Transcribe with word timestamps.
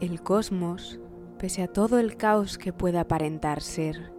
El 0.00 0.22
cosmos, 0.22 0.98
pese 1.38 1.62
a 1.62 1.68
todo 1.68 1.98
el 1.98 2.16
caos 2.16 2.56
que 2.56 2.72
pueda 2.72 3.02
aparentar 3.02 3.60
ser, 3.60 4.14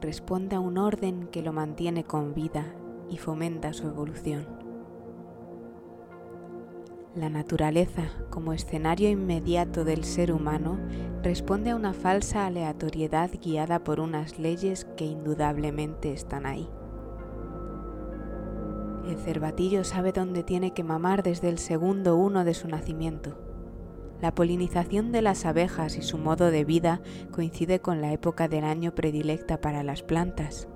responde 0.00 0.56
a 0.56 0.60
un 0.60 0.78
orden 0.78 1.28
que 1.28 1.42
lo 1.42 1.52
mantiene 1.52 2.02
con 2.02 2.34
vida 2.34 2.74
y 3.08 3.18
fomenta 3.18 3.72
su 3.72 3.86
evolución. 3.86 4.48
La 7.14 7.30
naturaleza, 7.30 8.10
como 8.30 8.52
escenario 8.52 9.10
inmediato 9.10 9.84
del 9.84 10.02
ser 10.02 10.32
humano, 10.32 10.80
responde 11.22 11.70
a 11.70 11.76
una 11.76 11.92
falsa 11.92 12.46
aleatoriedad 12.46 13.30
guiada 13.40 13.84
por 13.84 14.00
unas 14.00 14.40
leyes 14.40 14.86
que 14.96 15.04
indudablemente 15.04 16.12
están 16.12 16.46
ahí. 16.46 16.68
El 19.06 19.18
cervatillo 19.18 19.84
sabe 19.84 20.10
dónde 20.10 20.42
tiene 20.42 20.72
que 20.72 20.82
mamar 20.82 21.22
desde 21.22 21.48
el 21.48 21.58
segundo 21.58 22.16
uno 22.16 22.44
de 22.44 22.54
su 22.54 22.66
nacimiento 22.66 23.51
la 24.22 24.32
polinización 24.32 25.10
de 25.10 25.20
las 25.20 25.44
abejas 25.44 25.98
y 25.98 26.02
su 26.02 26.16
modo 26.16 26.52
de 26.52 26.64
vida 26.64 27.00
coincide 27.32 27.80
con 27.80 28.00
la 28.00 28.12
época 28.12 28.46
del 28.46 28.62
año 28.62 28.94
predilecta 28.94 29.60
para 29.60 29.82
las 29.82 30.04
plantas. 30.04 30.68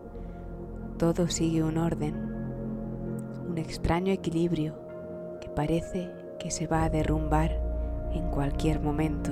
Todo 0.98 1.28
sigue 1.28 1.62
un 1.62 1.78
orden, 1.78 2.16
un 3.48 3.56
extraño 3.56 4.12
equilibrio 4.12 4.76
que 5.40 5.48
parece 5.48 6.10
que 6.40 6.50
se 6.50 6.66
va 6.66 6.82
a 6.82 6.90
derrumbar 6.90 7.62
en 8.12 8.28
cualquier 8.30 8.80
momento 8.80 9.30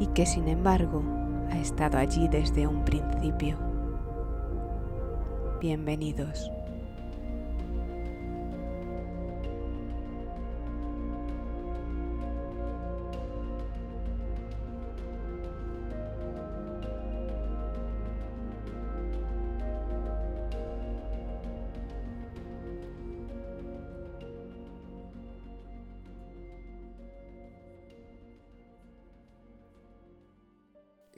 y 0.00 0.06
que 0.06 0.24
sin 0.24 0.48
embargo 0.48 1.02
ha 1.50 1.58
estado 1.58 1.98
allí 1.98 2.26
desde 2.26 2.66
un 2.66 2.86
principio. 2.86 3.58
Bienvenidos. 5.60 6.50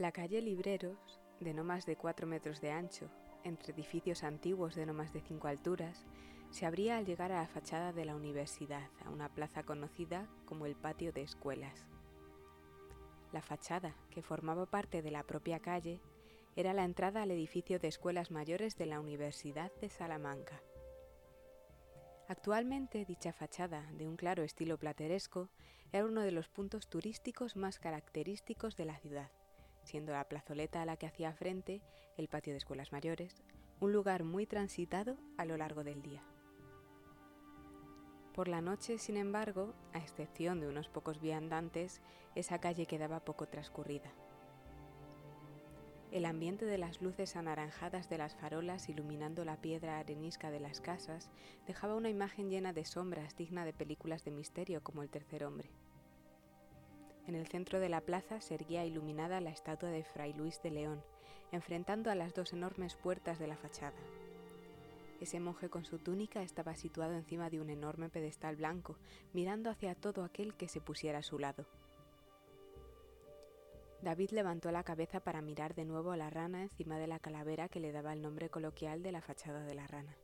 La 0.05 0.12
calle 0.12 0.42
Libreros, 0.42 1.19
de 1.41 1.55
no 1.55 1.64
más 1.64 1.86
de 1.86 1.97
4 1.97 2.27
metros 2.27 2.60
de 2.60 2.70
ancho, 2.70 3.08
entre 3.42 3.72
edificios 3.72 4.22
antiguos 4.22 4.74
de 4.74 4.84
no 4.84 4.92
más 4.92 5.14
de 5.14 5.22
5 5.22 5.48
alturas, 5.48 6.05
se 6.50 6.66
abría 6.66 6.98
al 6.98 7.06
llegar 7.06 7.33
a 7.33 7.41
la 7.41 7.48
fachada 7.48 7.91
de 7.94 8.05
la 8.05 8.14
universidad, 8.14 8.91
a 9.02 9.08
una 9.08 9.30
plaza 9.30 9.62
conocida 9.62 10.28
como 10.44 10.66
el 10.66 10.77
patio 10.77 11.11
de 11.11 11.22
escuelas. 11.22 11.86
La 13.33 13.41
fachada, 13.41 13.96
que 14.11 14.20
formaba 14.20 14.66
parte 14.66 15.00
de 15.00 15.11
la 15.11 15.22
propia 15.22 15.58
calle, 15.58 16.02
era 16.55 16.74
la 16.74 16.84
entrada 16.84 17.22
al 17.22 17.30
edificio 17.30 17.78
de 17.78 17.89
escuelas 17.89 18.30
mayores 18.30 18.77
de 18.77 18.84
la 18.84 19.00
Universidad 19.00 19.72
de 19.80 19.89
Salamanca. 19.89 20.61
Actualmente 22.28 23.06
dicha 23.06 23.33
fachada, 23.33 23.91
de 23.92 24.06
un 24.06 24.16
claro 24.16 24.42
estilo 24.42 24.77
plateresco, 24.77 25.48
era 25.92 26.05
uno 26.05 26.20
de 26.20 26.33
los 26.33 26.50
puntos 26.50 26.91
turísticos 26.91 27.56
más 27.56 27.78
característicos 27.78 28.77
de 28.77 28.84
la 28.84 28.98
ciudad 28.98 29.30
siendo 29.84 30.12
la 30.12 30.28
plazoleta 30.28 30.82
a 30.82 30.86
la 30.86 30.96
que 30.96 31.06
hacía 31.06 31.32
frente 31.32 31.82
el 32.16 32.28
patio 32.28 32.52
de 32.52 32.58
escuelas 32.58 32.92
mayores, 32.92 33.42
un 33.80 33.92
lugar 33.92 34.24
muy 34.24 34.46
transitado 34.46 35.17
a 35.36 35.45
lo 35.45 35.56
largo 35.56 35.84
del 35.84 36.02
día. 36.02 36.22
Por 38.34 38.48
la 38.48 38.61
noche, 38.61 38.98
sin 38.98 39.17
embargo, 39.17 39.74
a 39.92 39.98
excepción 39.98 40.61
de 40.61 40.67
unos 40.67 40.89
pocos 40.89 41.20
viandantes, 41.20 42.00
esa 42.34 42.58
calle 42.58 42.86
quedaba 42.86 43.24
poco 43.24 43.46
transcurrida. 43.46 44.12
El 46.11 46.27
ambiente 46.27 46.64
de 46.64 46.78
las 46.78 47.02
luces 47.02 47.34
anaranjadas 47.36 48.08
de 48.08 48.18
las 48.18 48.36
farolas 48.36 48.89
iluminando 48.89 49.44
la 49.44 49.61
piedra 49.61 49.98
arenisca 49.98 50.50
de 50.50 50.61
las 50.61 50.80
casas 50.80 51.28
dejaba 51.67 51.96
una 51.96 52.08
imagen 52.08 52.50
llena 52.50 52.73
de 52.73 52.84
sombras 52.84 53.36
digna 53.36 53.64
de 53.64 53.73
películas 53.73 54.24
de 54.24 54.30
misterio 54.30 54.83
como 54.83 55.02
El 55.02 55.11
tercer 55.11 55.44
hombre. 55.44 55.70
En 57.27 57.35
el 57.35 57.46
centro 57.46 57.80
de 57.80 57.89
la 57.89 58.02
plaza 58.02 58.40
se 58.40 58.55
erguía 58.55 58.85
iluminada 58.85 59.40
la 59.40 59.51
estatua 59.51 59.90
de 59.90 60.05
Fray 60.05 60.35
Luis 60.35 60.61
de 60.62 60.70
León, 60.70 61.02
enfrentando 61.52 62.11
a 62.11 62.14
las 62.14 62.35
dos 62.35 62.52
enormes 62.52 62.96
puertas 62.96 63.39
de 63.39 63.46
la 63.46 63.57
fachada. 63.57 63.96
Ese 65.20 65.40
monje 65.40 65.70
con 65.70 65.86
su 65.86 65.98
túnica 65.98 66.42
estaba 66.42 66.77
situado 66.77 67.14
encima 67.14 67.48
de 67.48 67.61
un 67.61 67.70
enorme 67.70 68.11
pedestal 68.11 68.57
blanco, 68.57 68.98
mirando 69.33 69.70
hacia 69.70 69.95
todo 69.95 70.23
aquel 70.23 70.55
que 70.55 70.68
se 70.68 70.83
pusiera 70.83 71.20
a 71.20 71.23
su 71.23 71.39
lado. 71.39 71.64
David 74.02 74.33
levantó 74.33 74.70
la 74.70 74.85
cabeza 74.85 75.20
para 75.20 75.41
mirar 75.41 75.74
de 75.74 75.86
nuevo 75.86 76.12
a 76.12 76.18
la 76.18 76.29
rana 76.29 76.62
encima 76.62 76.98
de 76.98 77.06
la 77.06 77.20
calavera 77.20 77.70
que 77.70 77.80
le 77.80 77.91
daba 77.91 78.12
el 78.12 78.20
nombre 78.20 78.51
coloquial 78.51 79.02
de 79.02 79.12
la 79.12 79.23
fachada 79.23 79.64
de 79.64 79.74
la 79.74 79.86
rana. 79.86 80.14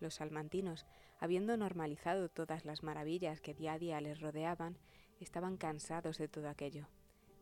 Los 0.00 0.14
salmantinos, 0.14 0.84
habiendo 1.20 1.56
normalizado 1.56 2.28
todas 2.28 2.64
las 2.64 2.82
maravillas 2.82 3.40
que 3.40 3.54
día 3.54 3.74
a 3.74 3.78
día 3.78 4.00
les 4.00 4.20
rodeaban, 4.20 4.76
Estaban 5.22 5.56
cansados 5.56 6.18
de 6.18 6.26
todo 6.26 6.48
aquello, 6.48 6.88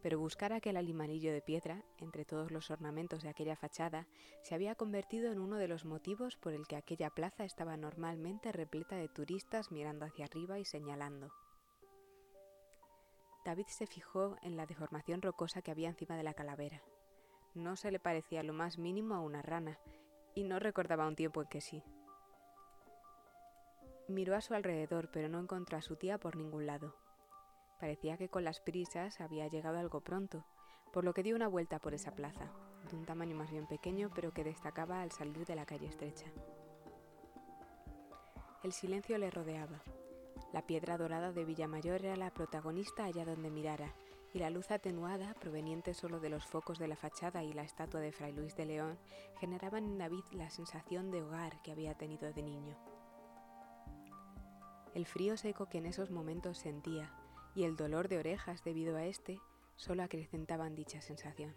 pero 0.03 0.19
buscar 0.19 0.53
aquel 0.53 0.77
alimanillo 0.77 1.33
de 1.33 1.41
piedra, 1.41 1.83
entre 1.97 2.27
todos 2.27 2.51
los 2.51 2.71
ornamentos 2.71 3.23
de 3.23 3.31
aquella 3.31 3.57
fachada, 3.57 4.07
se 4.43 4.55
había 4.55 4.75
convertido 4.75 5.33
en 5.33 5.41
uno 5.41 5.57
de 5.57 5.67
los 5.67 5.87
motivos 5.87 6.37
por 6.37 6.53
el 6.53 6.67
que 6.67 6.77
aquella 6.77 7.09
plaza 7.09 7.45
estaba 7.45 7.79
normalmente 7.79 8.53
repleta 8.53 8.97
de 8.97 9.09
turistas 9.09 9.73
mirando 9.73 10.05
hacia 10.05 10.27
arriba 10.27 10.59
y 10.59 10.67
señalando. 10.67 11.33
David 13.47 13.67
se 13.69 13.87
fijó 13.87 14.37
en 14.43 14.59
la 14.59 14.67
deformación 14.67 15.23
rocosa 15.23 15.63
que 15.63 15.71
había 15.71 15.89
encima 15.89 16.19
de 16.19 16.23
la 16.23 16.35
calavera. 16.35 16.83
No 17.55 17.77
se 17.77 17.91
le 17.91 17.99
parecía 17.99 18.43
lo 18.43 18.53
más 18.53 18.77
mínimo 18.77 19.15
a 19.15 19.21
una 19.21 19.41
rana, 19.41 19.79
y 20.35 20.45
no 20.45 20.59
recordaba 20.59 21.09
un 21.09 21.17
tiempo 21.17 21.41
en 21.41 21.49
que 21.49 21.63
sí. 21.63 21.83
Miró 24.07 24.37
a 24.37 24.43
su 24.43 24.53
alrededor, 24.53 25.11
pero 25.11 25.31
no 25.31 25.41
encontró 25.41 25.79
a 25.79 25.83
su 25.83 25.97
tía 25.97 26.19
por 26.19 26.37
ningún 26.37 26.67
lado. 26.67 26.95
Parecía 27.81 28.19
que 28.19 28.29
con 28.29 28.45
las 28.45 28.61
prisas 28.61 29.21
había 29.23 29.49
llegado 29.49 29.79
algo 29.79 30.03
pronto, 30.03 30.45
por 30.93 31.03
lo 31.05 31.15
que 31.15 31.23
dio 31.23 31.35
una 31.35 31.49
vuelta 31.49 31.79
por 31.79 31.95
esa 31.95 32.15
plaza, 32.15 32.53
de 32.91 32.97
un 32.97 33.07
tamaño 33.07 33.35
más 33.35 33.51
bien 33.51 33.67
pequeño 33.67 34.11
pero 34.15 34.33
que 34.33 34.45
destacaba 34.45 35.01
al 35.01 35.13
salir 35.13 35.47
de 35.47 35.57
la 35.57 35.65
calle 35.65 35.87
estrecha. 35.87 36.27
El 38.63 38.73
silencio 38.73 39.17
le 39.17 39.31
rodeaba. 39.31 39.83
La 40.53 40.67
piedra 40.67 40.99
dorada 40.99 41.33
de 41.33 41.45
Villamayor 41.45 42.05
era 42.05 42.17
la 42.17 42.35
protagonista 42.35 43.05
allá 43.05 43.25
donde 43.25 43.51
mirara, 43.51 43.95
y 44.35 44.39
la 44.39 44.51
luz 44.51 44.71
atenuada, 44.71 45.35
proveniente 45.35 45.95
solo 45.95 46.21
de 46.21 46.29
los 46.29 46.45
focos 46.45 46.79
de 46.79 46.87
la 46.87 46.97
fachada 46.97 47.43
y 47.43 47.53
la 47.53 47.63
estatua 47.63 48.01
de 48.01 48.13
Fray 48.13 48.33
Luis 48.33 48.55
de 48.57 48.67
León, 48.67 48.99
generaban 49.39 49.85
en 49.87 49.99
David 49.99 50.25
la 50.33 50.51
sensación 50.51 51.11
de 51.11 51.23
hogar 51.23 51.63
que 51.63 51.73
había 51.73 51.95
tenido 51.95 52.33
de 52.33 52.43
niño. 52.43 52.77
El 54.95 55.07
frío 55.07 55.37
seco 55.37 55.69
que 55.69 55.79
en 55.79 55.87
esos 55.87 56.11
momentos 56.11 56.59
sentía, 56.59 57.13
y 57.55 57.65
el 57.65 57.77
dolor 57.77 58.09
de 58.09 58.19
orejas 58.19 58.63
debido 58.65 58.97
a 58.97 59.05
este 59.05 59.41
solo 59.77 60.03
acrecentaban 60.03 60.75
dicha 60.75 61.01
sensación. 61.01 61.55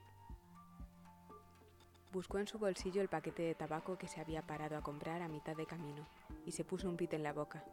Buscó 2.12 2.38
en 2.38 2.48
su 2.48 2.60
bolsillo 2.60 3.02
el 3.02 3.10
paquete 3.10 3.44
de 3.44 3.56
tabaco 3.56 3.98
que 3.98 4.08
se 4.08 4.22
había 4.22 4.46
parado 4.46 4.78
a 4.78 4.84
comprar 4.84 5.22
a 5.22 5.28
mitad 5.28 5.56
de 5.56 5.66
camino 5.66 6.08
y 6.46 6.52
se 6.52 6.64
puso 6.64 6.88
un 6.88 6.96
pit 6.96 7.14
en 7.14 7.24
la 7.24 7.34
boca. 7.34 7.66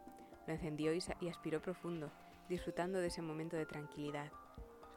Lo 0.47 0.53
encendió 0.53 0.93
y, 0.93 1.29
aspiró 1.29 1.61
profundo, 1.61 2.11
disfrutando 2.49 2.99
de 2.99 3.07
ese 3.07 3.21
momento 3.21 3.55
de 3.55 3.67
tranquilidad. 3.67 4.31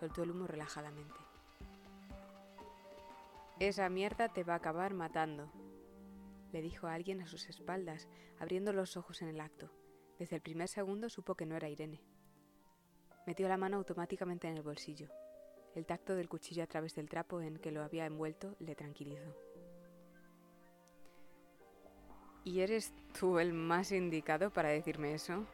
Soltó 0.00 0.22
el 0.22 0.30
humo 0.30 0.46
relajadamente. 0.46 1.20
Esa 3.60 3.88
mierda 3.88 4.30
te 4.30 4.44
va 4.44 4.54
a 4.54 4.56
acabar 4.56 4.94
matando, 4.94 5.52
le 6.54 6.62
dijo 6.62 6.86
alguien 6.86 7.20
a 7.20 7.26
sus 7.26 7.48
espaldas, 7.48 8.08
abriendo 8.38 8.72
los 8.72 8.96
ojos 8.96 9.22
en 9.22 9.28
el 9.28 9.40
acto. 9.40 9.70
Desde 10.20 10.36
el 10.36 10.42
primer 10.42 10.68
segundo 10.68 11.08
supo 11.08 11.34
que 11.34 11.46
no 11.46 11.56
era 11.56 11.68
Irene. 11.68 12.00
Metió 13.26 13.48
la 13.48 13.56
mano 13.56 13.76
automáticamente 13.78 14.48
en 14.48 14.56
el 14.56 14.62
bolsillo. 14.62 15.08
El 15.74 15.86
tacto 15.86 16.14
del 16.14 16.28
cuchillo 16.28 16.62
a 16.62 16.66
través 16.66 16.94
del 16.94 17.08
trapo 17.08 17.40
en 17.40 17.58
que 17.58 17.72
lo 17.72 17.82
había 17.82 18.06
envuelto 18.06 18.54
le 18.60 18.74
tranquilizó. 18.74 19.34
¿Y 22.44 22.60
eres 22.60 22.92
tú 23.18 23.38
el 23.38 23.54
más 23.54 23.90
indicado 23.90 24.50
para 24.50 24.68
decirme 24.68 25.14
eso? 25.14 25.46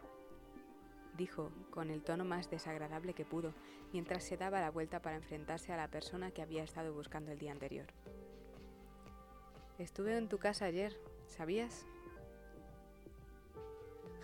dijo, 1.21 1.51
con 1.71 1.91
el 1.91 2.03
tono 2.03 2.25
más 2.25 2.49
desagradable 2.49 3.13
que 3.13 3.27
pudo, 3.27 3.53
mientras 3.93 4.25
se 4.25 4.39
daba 4.39 4.61
la 4.61 4.71
vuelta 4.71 5.03
para 5.03 5.17
enfrentarse 5.17 5.73
a 5.73 5.77
la 5.77 5.89
persona 5.89 6.31
que 6.31 6.41
había 6.41 6.65
estado 6.65 6.95
buscando 6.95 7.31
el 7.31 7.39
día 7.39 7.53
anterior. 7.53 7.87
Estuve 9.79 10.17
en 10.17 10.29
tu 10.29 10.39
casa 10.39 10.65
ayer, 10.65 10.99
¿sabías? 11.27 11.87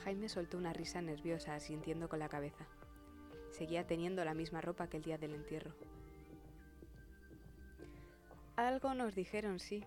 Jaime 0.05 0.29
soltó 0.29 0.57
una 0.57 0.73
risa 0.73 1.03
nerviosa, 1.03 1.55
asintiendo 1.55 2.09
con 2.09 2.19
la 2.19 2.29
cabeza. 2.29 2.67
Seguía 3.57 3.87
teniendo 3.87 4.23
la 4.23 4.35
misma 4.35 4.61
ropa 4.61 4.87
que 4.87 4.99
el 4.99 5.03
día 5.03 5.17
del 5.17 5.33
entierro. 5.33 5.75
Algo 8.55 8.93
nos 8.93 9.15
dijeron, 9.15 9.61
sí. 9.61 9.83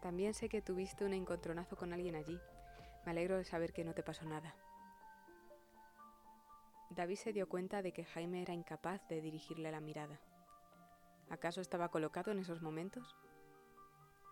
También 0.00 0.34
sé 0.34 0.48
que 0.48 0.62
tuviste 0.62 1.04
un 1.04 1.12
encontronazo 1.12 1.74
con 1.74 1.92
alguien 1.92 2.14
allí. 2.14 2.38
Me 3.04 3.10
alegro 3.10 3.38
de 3.38 3.44
saber 3.44 3.72
que 3.72 3.82
no 3.82 3.92
te 3.92 4.04
pasó 4.04 4.24
nada. 4.24 4.54
David 6.90 7.16
se 7.16 7.32
dio 7.32 7.48
cuenta 7.48 7.82
de 7.82 7.92
que 7.92 8.04
Jaime 8.04 8.40
era 8.40 8.54
incapaz 8.54 9.00
de 9.08 9.20
dirigirle 9.20 9.72
la 9.72 9.80
mirada. 9.80 10.20
¿Acaso 11.28 11.60
estaba 11.60 11.90
colocado 11.90 12.30
en 12.30 12.38
esos 12.38 12.62
momentos? 12.62 13.16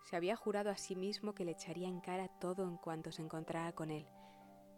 Se 0.05 0.15
había 0.15 0.37
jurado 0.37 0.71
a 0.71 0.77
sí 0.77 0.95
mismo 0.95 1.35
que 1.35 1.45
le 1.45 1.53
echaría 1.53 1.89
en 1.89 2.01
cara 2.01 2.29
todo 2.39 2.63
en 2.63 2.77
cuanto 2.77 3.11
se 3.11 3.23
encontrara 3.23 3.73
con 3.73 3.91
él, 3.91 4.07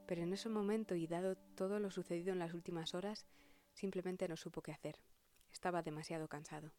pero 0.06 0.22
en 0.22 0.32
ese 0.32 0.48
momento 0.48 0.94
y 0.94 1.06
dado 1.06 1.36
todo 1.36 1.78
lo 1.78 1.90
sucedido 1.90 2.32
en 2.32 2.38
las 2.38 2.54
últimas 2.54 2.94
horas, 2.94 3.26
simplemente 3.72 4.28
no 4.28 4.36
supo 4.36 4.62
qué 4.62 4.72
hacer. 4.72 5.00
Estaba 5.52 5.82
demasiado 5.82 6.28
cansado. 6.28 6.72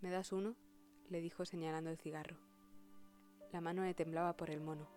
¿Me 0.00 0.10
das 0.10 0.32
uno? 0.32 0.56
le 1.08 1.20
dijo 1.20 1.44
señalando 1.44 1.90
el 1.90 1.98
cigarro. 1.98 2.36
La 3.52 3.60
mano 3.60 3.82
le 3.82 3.94
temblaba 3.94 4.36
por 4.36 4.50
el 4.50 4.60
mono. 4.60 4.88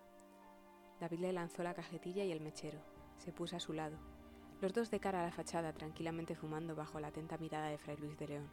David 1.00 1.20
le 1.20 1.32
lanzó 1.32 1.62
la 1.62 1.74
cajetilla 1.74 2.24
y 2.24 2.32
el 2.32 2.40
mechero. 2.40 2.80
Se 3.16 3.32
puso 3.32 3.56
a 3.56 3.60
su 3.60 3.72
lado, 3.72 3.98
los 4.62 4.72
dos 4.72 4.90
de 4.90 5.00
cara 5.00 5.20
a 5.20 5.24
la 5.24 5.32
fachada, 5.32 5.72
tranquilamente 5.72 6.36
fumando 6.36 6.76
bajo 6.76 7.00
la 7.00 7.08
atenta 7.08 7.36
mirada 7.36 7.66
de 7.68 7.78
Fray 7.78 7.96
Luis 7.96 8.16
de 8.16 8.28
León. 8.28 8.50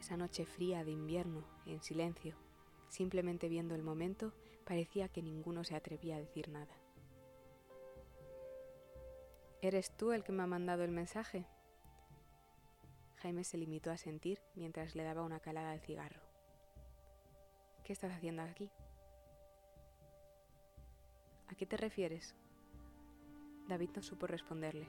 Esa 0.00 0.16
noche 0.16 0.44
fría 0.44 0.82
de 0.82 0.90
invierno, 0.90 1.44
en 1.64 1.80
silencio, 1.80 2.34
simplemente 2.88 3.48
viendo 3.48 3.76
el 3.76 3.82
momento, 3.82 4.32
parecía 4.64 5.08
que 5.08 5.22
ninguno 5.22 5.62
se 5.62 5.76
atrevía 5.76 6.16
a 6.16 6.18
decir 6.18 6.48
nada. 6.48 6.74
¿Eres 9.64 9.90
tú 9.96 10.12
el 10.12 10.22
que 10.24 10.30
me 10.30 10.42
ha 10.42 10.46
mandado 10.46 10.84
el 10.84 10.90
mensaje? 10.90 11.46
Jaime 13.22 13.44
se 13.44 13.56
limitó 13.56 13.90
a 13.90 13.96
sentir 13.96 14.42
mientras 14.54 14.94
le 14.94 15.04
daba 15.04 15.22
una 15.22 15.40
calada 15.40 15.70
al 15.70 15.80
cigarro. 15.80 16.20
¿Qué 17.82 17.94
estás 17.94 18.12
haciendo 18.12 18.42
aquí? 18.42 18.70
¿A 21.48 21.54
qué 21.54 21.64
te 21.64 21.78
refieres? 21.78 22.36
David 23.66 23.88
no 23.96 24.02
supo 24.02 24.26
responderle. 24.26 24.86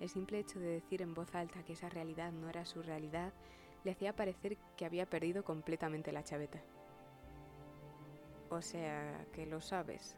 El 0.00 0.08
simple 0.08 0.40
hecho 0.40 0.58
de 0.58 0.66
decir 0.66 1.00
en 1.00 1.14
voz 1.14 1.32
alta 1.36 1.62
que 1.62 1.74
esa 1.74 1.88
realidad 1.88 2.32
no 2.32 2.48
era 2.48 2.64
su 2.64 2.82
realidad 2.82 3.32
le 3.84 3.92
hacía 3.92 4.16
parecer 4.16 4.58
que 4.76 4.84
había 4.84 5.08
perdido 5.08 5.44
completamente 5.44 6.10
la 6.10 6.24
chaveta. 6.24 6.60
O 8.50 8.62
sea, 8.62 9.28
que 9.32 9.46
lo 9.46 9.60
sabes. 9.60 10.16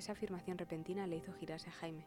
Esa 0.00 0.12
afirmación 0.12 0.56
repentina 0.56 1.06
le 1.06 1.16
hizo 1.16 1.34
girarse 1.34 1.68
a 1.68 1.74
Jaime. 1.74 2.06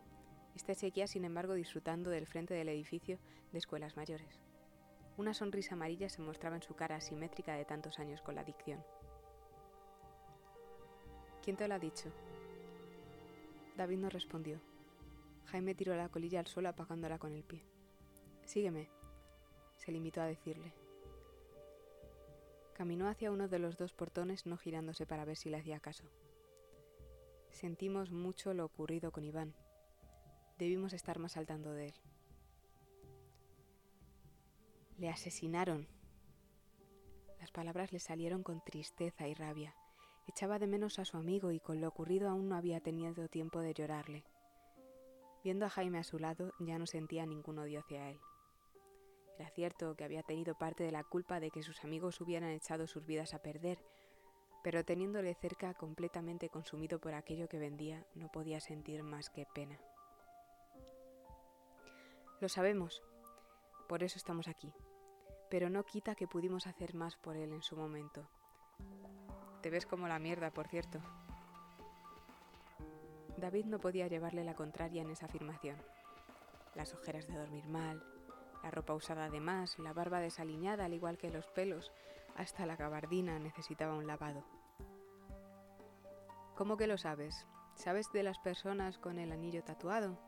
Este 0.55 0.73
seguía, 0.73 1.05
sin 1.05 1.25
embargo, 1.25 1.53
disfrutando 1.53 2.09
del 2.09 2.25
frente 2.25 2.55
del 2.55 2.69
edificio 2.69 3.19
de 3.51 3.59
escuelas 3.59 3.95
mayores. 3.95 4.41
Una 5.15 5.35
sonrisa 5.35 5.75
amarilla 5.75 6.09
se 6.09 6.23
mostraba 6.23 6.55
en 6.55 6.63
su 6.63 6.73
cara 6.73 6.95
asimétrica 6.95 7.53
de 7.53 7.65
tantos 7.65 7.99
años 7.99 8.23
con 8.23 8.33
la 8.33 8.41
adicción. 8.41 8.83
¿Quién 11.43 11.55
te 11.55 11.67
lo 11.67 11.75
ha 11.75 11.77
dicho? 11.77 12.11
David 13.77 13.99
no 13.99 14.09
respondió. 14.09 14.59
Jaime 15.45 15.75
tiró 15.75 15.95
la 15.95 16.09
colilla 16.09 16.39
al 16.39 16.47
suelo 16.47 16.69
apagándola 16.69 17.19
con 17.19 17.31
el 17.31 17.43
pie. 17.43 17.63
Sígueme, 18.43 18.89
se 19.77 19.91
limitó 19.91 20.21
a 20.21 20.25
decirle. 20.25 20.73
Caminó 22.73 23.07
hacia 23.07 23.29
uno 23.29 23.47
de 23.47 23.59
los 23.59 23.77
dos 23.77 23.93
portones 23.93 24.47
no 24.47 24.57
girándose 24.57 25.05
para 25.05 25.25
ver 25.25 25.37
si 25.37 25.51
le 25.51 25.57
hacía 25.57 25.79
caso. 25.79 26.05
Sentimos 27.53 28.09
mucho 28.11 28.53
lo 28.53 28.65
ocurrido 28.65 29.11
con 29.11 29.23
Iván. 29.23 29.53
Debimos 30.57 30.91
estar 30.91 31.19
más 31.19 31.33
saltando 31.33 31.71
de 31.71 31.89
él. 31.89 31.93
Le 34.97 35.07
asesinaron. 35.09 35.87
Las 37.39 37.51
palabras 37.51 37.93
le 37.93 37.99
salieron 37.99 38.41
con 38.41 38.61
tristeza 38.63 39.27
y 39.27 39.35
rabia. 39.35 39.75
Echaba 40.27 40.57
de 40.57 40.67
menos 40.67 40.97
a 40.97 41.05
su 41.05 41.15
amigo 41.15 41.51
y 41.51 41.59
con 41.59 41.79
lo 41.79 41.87
ocurrido 41.87 42.27
aún 42.27 42.49
no 42.49 42.55
había 42.55 42.79
tenido 42.81 43.27
tiempo 43.29 43.59
de 43.59 43.73
llorarle. 43.73 44.23
Viendo 45.43 45.67
a 45.67 45.69
Jaime 45.69 45.99
a 45.99 46.03
su 46.03 46.17
lado, 46.17 46.53
ya 46.59 46.79
no 46.79 46.87
sentía 46.87 47.25
ningún 47.27 47.59
odio 47.59 47.81
hacia 47.81 48.09
él. 48.09 48.19
Era 49.37 49.49
cierto 49.51 49.95
que 49.95 50.03
había 50.03 50.23
tenido 50.23 50.57
parte 50.57 50.83
de 50.83 50.91
la 50.91 51.03
culpa 51.03 51.39
de 51.39 51.51
que 51.51 51.61
sus 51.61 51.83
amigos 51.83 52.19
hubieran 52.19 52.49
echado 52.49 52.87
sus 52.87 53.05
vidas 53.05 53.33
a 53.35 53.43
perder, 53.43 53.77
pero 54.63 54.85
teniéndole 54.85 55.35
cerca 55.35 55.73
completamente 55.73 56.49
consumido 56.49 56.99
por 56.99 57.13
aquello 57.13 57.49
que 57.49 57.59
vendía, 57.59 58.05
no 58.15 58.31
podía 58.31 58.59
sentir 58.61 59.03
más 59.03 59.29
que 59.29 59.45
pena. 59.53 59.77
Lo 62.39 62.49
sabemos, 62.49 63.03
por 63.87 64.03
eso 64.03 64.17
estamos 64.17 64.47
aquí, 64.47 64.73
pero 65.49 65.69
no 65.69 65.83
quita 65.83 66.15
que 66.15 66.27
pudimos 66.27 66.65
hacer 66.65 66.95
más 66.95 67.17
por 67.17 67.35
él 67.35 67.51
en 67.51 67.61
su 67.61 67.75
momento. 67.75 68.27
Te 69.61 69.69
ves 69.69 69.85
como 69.85 70.07
la 70.07 70.19
mierda, 70.19 70.51
por 70.51 70.67
cierto. 70.67 70.99
David 73.37 73.65
no 73.65 73.79
podía 73.79 74.07
llevarle 74.07 74.43
la 74.43 74.55
contraria 74.55 75.01
en 75.01 75.09
esa 75.09 75.25
afirmación. 75.25 75.77
Las 76.75 76.93
ojeras 76.93 77.27
de 77.27 77.35
dormir 77.37 77.67
mal, 77.67 78.01
la 78.63 78.71
ropa 78.71 78.93
usada 78.93 79.29
de 79.29 79.41
más, 79.41 79.77
la 79.79 79.93
barba 79.93 80.19
desaliñada 80.19 80.85
al 80.85 80.93
igual 80.93 81.17
que 81.17 81.29
los 81.29 81.47
pelos, 81.47 81.91
hasta 82.35 82.65
la 82.65 82.75
gabardina 82.75 83.39
necesitaba 83.39 83.95
un 83.95 84.07
lavado. 84.07 84.43
¿Cómo 86.55 86.77
que 86.77 86.87
lo 86.87 86.97
sabes? 86.97 87.47
¿Sabes 87.75 88.11
de 88.13 88.23
las 88.23 88.39
personas 88.39 88.97
con 88.97 89.17
el 89.17 89.31
anillo 89.31 89.63
tatuado? 89.63 90.19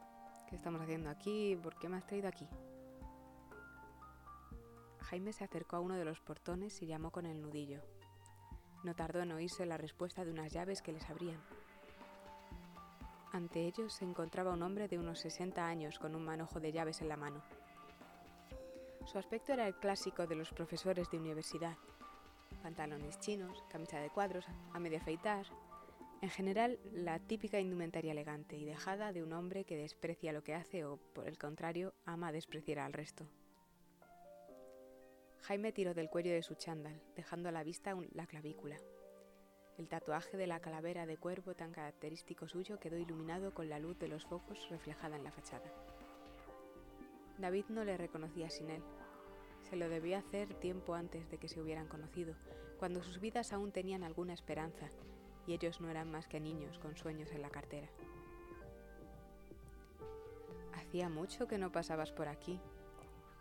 ¿Qué 0.50 0.56
estamos 0.56 0.82
haciendo 0.82 1.10
aquí? 1.10 1.56
¿Por 1.62 1.78
qué 1.78 1.90
me 1.90 1.98
has 1.98 2.06
traído 2.06 2.28
aquí? 2.28 2.48
Jaime 5.02 5.34
se 5.34 5.44
acercó 5.44 5.76
a 5.76 5.80
uno 5.82 5.96
de 5.96 6.06
los 6.06 6.20
portones 6.20 6.82
y 6.82 6.88
llamó 6.88 7.12
con 7.12 7.26
el 7.26 7.42
nudillo. 7.42 7.82
No 8.84 8.96
tardó 8.96 9.22
en 9.22 9.32
oírse 9.32 9.66
la 9.66 9.78
respuesta 9.78 10.26
de 10.26 10.32
unas 10.32 10.52
llaves 10.52 10.82
que 10.82 10.92
les 10.92 11.08
abrían. 11.10 11.42
Ante 13.32 13.66
ellos 13.66 13.94
se 13.94 14.06
encontraba 14.06 14.54
un 14.54 14.64
hombre 14.64 14.88
de 14.88 14.98
unos 14.98 15.20
60 15.20 15.66
años 15.66 16.00
con 16.00 16.16
un 16.16 16.24
manojo 16.24 16.60
de 16.60 16.72
llaves 16.72 17.02
en 17.02 17.10
la 17.10 17.18
mano. 17.18 17.44
Su 19.06 19.20
aspecto 19.20 19.54
era 19.54 19.68
el 19.68 19.76
clásico 19.76 20.26
de 20.26 20.36
los 20.36 20.52
profesores 20.52 21.12
de 21.12 21.18
universidad. 21.18 21.78
Pantalones 22.64 23.20
chinos, 23.20 23.64
camisa 23.70 24.00
de 24.00 24.10
cuadros, 24.10 24.46
a 24.74 24.80
medio 24.80 24.98
afeitar. 24.98 25.46
En 26.22 26.30
general, 26.30 26.80
la 26.92 27.20
típica 27.20 27.60
indumentaria 27.60 28.14
elegante 28.14 28.58
y 28.58 28.66
dejada 28.66 29.14
de 29.14 29.22
un 29.22 29.32
hombre 29.34 29.64
que 29.64 29.78
desprecia 29.78 30.34
lo 30.34 30.44
que 30.44 30.56
hace 30.56 30.86
o, 30.86 30.98
por 31.14 31.28
el 31.28 31.38
contrario, 31.38 31.94
ama 32.06 32.32
despreciar 32.32 32.80
al 32.80 32.94
resto. 32.94 33.28
Jaime 35.42 35.72
tiró 35.72 35.94
del 35.94 36.10
cuello 36.10 36.32
de 36.32 36.42
su 36.42 36.56
chándal, 36.56 37.00
dejando 37.16 37.50
a 37.50 37.52
la 37.52 37.64
vista 37.64 37.96
la 38.14 38.26
clavícula. 38.26 38.78
El 39.78 39.88
tatuaje 39.88 40.36
de 40.36 40.48
la 40.48 40.62
calavera 40.62 41.06
de 41.06 41.18
cuervo 41.18 41.54
tan 41.54 41.72
característico 41.72 42.48
suyo 42.48 42.80
quedó 42.80 42.98
iluminado 42.98 43.54
con 43.54 43.70
la 43.70 43.78
luz 43.78 44.00
de 44.00 44.08
los 44.08 44.26
focos 44.26 44.68
reflejada 44.70 45.16
en 45.16 45.24
la 45.24 45.32
fachada. 45.32 45.72
David 47.38 47.66
no 47.70 47.84
le 47.84 47.98
reconocía 47.98 48.50
sin 48.50 48.70
él. 48.70 48.82
Se 49.70 49.76
lo 49.76 49.90
debía 49.90 50.20
hacer 50.20 50.54
tiempo 50.56 50.94
antes 50.94 51.30
de 51.30 51.38
que 51.38 51.50
se 51.50 51.60
hubieran 51.62 51.88
conocido, 51.88 52.36
cuando 52.80 53.04
sus 53.04 53.20
vidas 53.20 53.52
aún 53.52 53.72
tenían 53.72 54.04
alguna 54.04 54.34
esperanza 54.34 54.90
y 55.48 55.54
ellos 55.54 55.82
no 55.82 55.90
eran 55.90 56.12
más 56.12 56.28
que 56.28 56.40
niños 56.40 56.80
con 56.80 56.96
sueños 56.96 57.32
en 57.32 57.42
la 57.42 57.50
cartera. 57.50 57.88
Hacía 60.74 61.10
mucho 61.10 61.48
que 61.48 61.58
no 61.58 61.72
pasabas 61.72 62.12
por 62.12 62.28
aquí, 62.28 62.60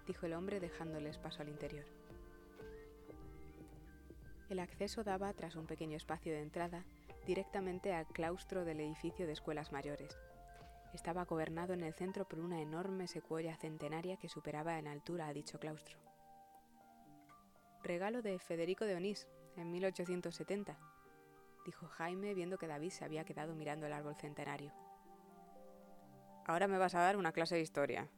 dijo 0.06 0.26
el 0.26 0.34
hombre 0.34 0.60
dejándoles 0.60 1.18
paso 1.18 1.42
al 1.42 1.48
interior. 1.48 1.84
El 4.48 4.58
acceso 4.58 5.04
daba, 5.04 5.32
tras 5.32 5.56
un 5.56 5.66
pequeño 5.66 5.96
espacio 5.96 6.32
de 6.32 6.42
entrada, 6.42 6.84
directamente 7.26 7.92
al 7.92 8.06
claustro 8.06 8.64
del 8.64 8.80
edificio 8.80 9.26
de 9.26 9.32
escuelas 9.32 9.72
mayores, 9.72 10.16
estaba 10.94 11.24
gobernado 11.24 11.74
en 11.74 11.82
el 11.82 11.92
centro 11.94 12.26
por 12.26 12.38
una 12.38 12.60
enorme 12.60 13.08
secuoya 13.08 13.56
centenaria 13.56 14.16
que 14.16 14.28
superaba 14.28 14.78
en 14.78 14.86
altura 14.86 15.26
a 15.26 15.32
dicho 15.32 15.58
claustro. 15.58 15.98
Regalo 17.82 18.22
de 18.22 18.38
Federico 18.38 18.84
de 18.84 18.94
Onís, 18.94 19.26
en 19.56 19.70
1870, 19.70 20.78
dijo 21.66 21.86
Jaime 21.88 22.34
viendo 22.34 22.58
que 22.58 22.66
David 22.66 22.90
se 22.90 23.04
había 23.04 23.24
quedado 23.24 23.54
mirando 23.54 23.86
el 23.86 23.92
árbol 23.92 24.16
centenario. 24.16 24.72
Ahora 26.46 26.68
me 26.68 26.78
vas 26.78 26.94
a 26.94 27.00
dar 27.00 27.16
una 27.16 27.32
clase 27.32 27.56
de 27.56 27.62
historia, 27.62 28.08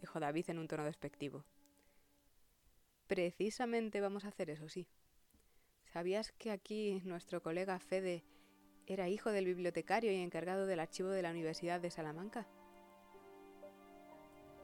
dijo 0.00 0.18
David 0.18 0.50
en 0.50 0.58
un 0.58 0.68
tono 0.68 0.84
despectivo. 0.84 1.44
Precisamente 3.06 4.00
vamos 4.00 4.24
a 4.24 4.28
hacer 4.28 4.50
eso, 4.50 4.68
sí. 4.68 4.88
¿Sabías 5.92 6.32
que 6.32 6.50
aquí 6.50 7.02
nuestro 7.04 7.42
colega 7.42 7.78
Fede 7.78 8.24
era 8.86 9.08
hijo 9.08 9.30
del 9.30 9.46
bibliotecario 9.46 10.12
y 10.12 10.16
encargado 10.16 10.66
del 10.66 10.80
archivo 10.80 11.08
de 11.08 11.22
la 11.22 11.30
Universidad 11.30 11.80
de 11.80 11.90
Salamanca. 11.90 12.46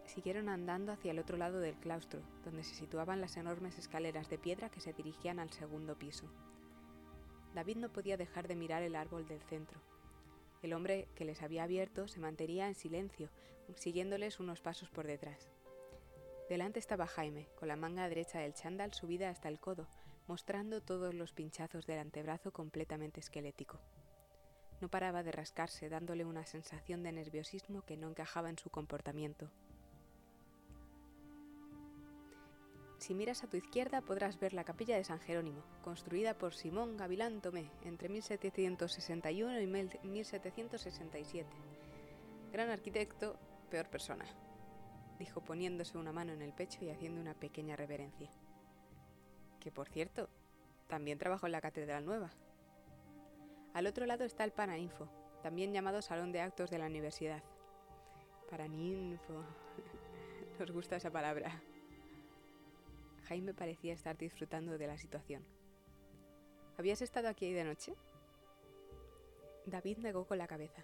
Siguieron 0.04 0.48
andando 0.48 0.92
hacia 0.92 1.12
el 1.12 1.18
otro 1.18 1.36
lado 1.36 1.60
del 1.60 1.76
claustro, 1.76 2.20
donde 2.44 2.64
se 2.64 2.74
situaban 2.74 3.20
las 3.20 3.36
enormes 3.36 3.78
escaleras 3.78 4.28
de 4.28 4.38
piedra 4.38 4.68
que 4.68 4.80
se 4.80 4.92
dirigían 4.92 5.38
al 5.38 5.50
segundo 5.50 5.96
piso. 5.96 6.26
David 7.54 7.76
no 7.76 7.92
podía 7.92 8.16
dejar 8.16 8.48
de 8.48 8.56
mirar 8.56 8.82
el 8.82 8.96
árbol 8.96 9.26
del 9.26 9.40
centro. 9.42 9.80
El 10.62 10.72
hombre 10.72 11.08
que 11.14 11.24
les 11.24 11.42
había 11.42 11.62
abierto 11.62 12.08
se 12.08 12.20
mantenía 12.20 12.68
en 12.68 12.74
silencio, 12.74 13.30
siguiéndoles 13.76 14.40
unos 14.40 14.60
pasos 14.60 14.90
por 14.90 15.06
detrás. 15.06 15.48
Delante 16.48 16.80
estaba 16.80 17.06
Jaime, 17.06 17.48
con 17.54 17.68
la 17.68 17.76
manga 17.76 18.08
derecha 18.08 18.40
del 18.40 18.54
chándal 18.54 18.92
subida 18.92 19.30
hasta 19.30 19.48
el 19.48 19.60
codo, 19.60 19.86
mostrando 20.26 20.80
todos 20.80 21.14
los 21.14 21.32
pinchazos 21.32 21.86
del 21.86 22.00
antebrazo 22.00 22.52
completamente 22.52 23.20
esquelético. 23.20 23.80
No 24.80 24.88
paraba 24.88 25.22
de 25.22 25.32
rascarse, 25.32 25.88
dándole 25.88 26.24
una 26.24 26.46
sensación 26.46 27.02
de 27.02 27.12
nerviosismo 27.12 27.82
que 27.82 27.96
no 27.96 28.08
encajaba 28.08 28.48
en 28.48 28.58
su 28.58 28.70
comportamiento. 28.70 29.50
Si 33.00 33.14
miras 33.14 33.42
a 33.42 33.48
tu 33.48 33.56
izquierda 33.56 34.02
podrás 34.02 34.38
ver 34.38 34.52
la 34.52 34.64
capilla 34.64 34.94
de 34.94 35.04
San 35.04 35.20
Jerónimo, 35.20 35.64
construida 35.82 36.36
por 36.36 36.54
Simón 36.54 36.98
Gavilán 36.98 37.40
Tomé 37.40 37.70
entre 37.82 38.10
1761 38.10 39.60
y 39.60 39.66
1767. 39.66 41.48
Gran 42.52 42.68
arquitecto, 42.68 43.38
peor 43.70 43.88
persona, 43.88 44.26
dijo 45.18 45.40
poniéndose 45.40 45.96
una 45.96 46.12
mano 46.12 46.32
en 46.34 46.42
el 46.42 46.52
pecho 46.52 46.84
y 46.84 46.90
haciendo 46.90 47.22
una 47.22 47.32
pequeña 47.32 47.74
reverencia. 47.74 48.30
Que 49.60 49.72
por 49.72 49.88
cierto, 49.88 50.28
también 50.86 51.18
trabajó 51.18 51.46
en 51.46 51.52
la 51.52 51.62
Catedral 51.62 52.04
Nueva. 52.04 52.30
Al 53.72 53.86
otro 53.86 54.04
lado 54.06 54.24
está 54.24 54.44
el 54.44 54.52
Paraninfo, 54.52 55.08
también 55.42 55.72
llamado 55.72 56.02
Salón 56.02 56.32
de 56.32 56.40
Actos 56.40 56.70
de 56.70 56.78
la 56.78 56.86
Universidad. 56.86 57.42
Paraninfo. 58.50 59.44
Nos 60.58 60.72
gusta 60.72 60.96
esa 60.96 61.10
palabra. 61.10 61.62
Jaime 63.28 63.54
parecía 63.54 63.94
estar 63.94 64.18
disfrutando 64.18 64.76
de 64.76 64.88
la 64.88 64.98
situación. 64.98 65.44
¿Habías 66.78 67.00
estado 67.00 67.28
aquí 67.28 67.52
de 67.52 67.62
noche? 67.62 67.94
David 69.66 69.98
negó 69.98 70.26
con 70.26 70.38
la 70.38 70.48
cabeza. 70.48 70.82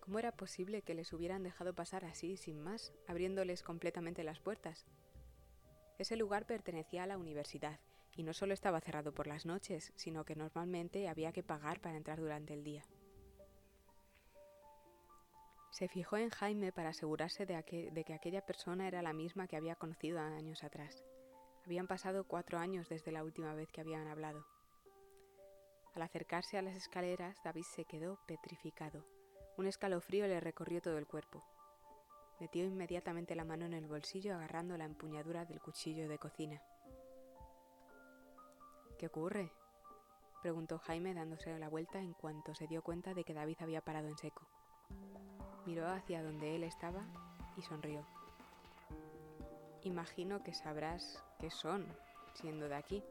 ¿Cómo 0.00 0.18
era 0.18 0.32
posible 0.32 0.82
que 0.82 0.94
les 0.94 1.12
hubieran 1.12 1.44
dejado 1.44 1.74
pasar 1.74 2.04
así, 2.04 2.36
sin 2.36 2.60
más, 2.60 2.92
abriéndoles 3.06 3.62
completamente 3.62 4.24
las 4.24 4.40
puertas? 4.40 4.84
Ese 5.98 6.16
lugar 6.16 6.44
pertenecía 6.44 7.04
a 7.04 7.06
la 7.06 7.18
universidad, 7.18 7.78
y 8.16 8.22
no 8.22 8.32
solo 8.32 8.54
estaba 8.54 8.80
cerrado 8.80 9.12
por 9.12 9.26
las 9.26 9.46
noches, 9.46 9.92
sino 9.96 10.24
que 10.24 10.36
normalmente 10.36 11.08
había 11.08 11.32
que 11.32 11.42
pagar 11.42 11.80
para 11.80 11.96
entrar 11.96 12.20
durante 12.20 12.54
el 12.54 12.62
día. 12.62 12.84
Se 15.70 15.88
fijó 15.88 16.16
en 16.16 16.30
Jaime 16.30 16.70
para 16.70 16.90
asegurarse 16.90 17.46
de, 17.46 17.62
que 17.64 18.14
aquella 18.14 18.46
persona 18.46 18.86
era 18.86 19.02
la 19.02 19.12
misma 19.12 19.48
que 19.48 19.56
había 19.56 19.74
conocido 19.74 20.20
años 20.20 20.62
atrás. 20.62 21.04
Habían 21.64 21.88
pasado 21.88 22.24
cuatro 22.28 22.58
años 22.58 22.88
desde 22.88 23.10
la 23.10 23.24
última 23.24 23.54
vez 23.54 23.72
que 23.72 23.80
habían 23.80 24.06
hablado. 24.06 24.46
Al 25.94 26.02
acercarse 26.02 26.58
a 26.58 26.62
las 26.62 26.76
escaleras, 26.76 27.42
David 27.42 27.64
se 27.64 27.84
quedó 27.86 28.20
petrificado. 28.26 29.04
Un 29.56 29.66
escalofrío 29.66 30.28
le 30.28 30.38
recorrió 30.38 30.80
todo 30.80 30.98
el 30.98 31.06
cuerpo. 31.08 31.44
Metió 32.38 32.64
inmediatamente 32.64 33.34
la 33.34 33.44
mano 33.44 33.64
en 33.64 33.74
el 33.74 33.86
bolsillo 33.86 34.34
agarrando 34.34 34.76
la 34.76 34.84
empuñadura 34.84 35.44
del 35.44 35.60
cuchillo 35.60 36.08
de 36.08 36.18
cocina. 36.18 36.62
¿Qué 39.04 39.08
ocurre? 39.08 39.52
preguntó 40.40 40.78
Jaime 40.78 41.12
dándose 41.12 41.58
la 41.58 41.68
vuelta 41.68 41.98
en 41.98 42.14
cuanto 42.14 42.54
se 42.54 42.66
dio 42.66 42.80
cuenta 42.80 43.12
de 43.12 43.22
que 43.22 43.34
David 43.34 43.58
había 43.60 43.82
parado 43.82 44.08
en 44.08 44.16
seco. 44.16 44.46
Miró 45.66 45.86
hacia 45.88 46.22
donde 46.22 46.56
él 46.56 46.64
estaba 46.64 47.02
y 47.54 47.60
sonrió. 47.60 48.06
Imagino 49.82 50.42
que 50.42 50.54
sabrás 50.54 51.22
qué 51.38 51.50
son, 51.50 51.86
siendo 52.32 52.66
de 52.66 52.76
aquí. 52.76 53.04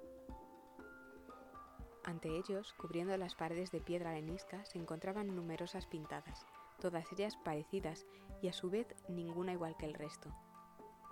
Ante 2.03 2.39
ellos, 2.39 2.73
cubriendo 2.73 3.15
las 3.15 3.35
paredes 3.35 3.71
de 3.71 3.79
piedra 3.79 4.09
arenisca, 4.09 4.65
se 4.65 4.79
encontraban 4.79 5.35
numerosas 5.35 5.85
pintadas, 5.85 6.43
todas 6.79 7.05
ellas 7.11 7.37
parecidas 7.45 8.07
y 8.41 8.47
a 8.47 8.53
su 8.53 8.71
vez 8.71 8.87
ninguna 9.09 9.53
igual 9.53 9.77
que 9.77 9.85
el 9.85 9.93
resto. 9.93 10.31